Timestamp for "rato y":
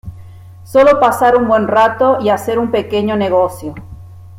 1.67-2.29